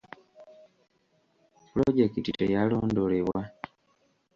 Pulojekiti 1.67 2.31
teyalondoolebwa. 2.39 3.41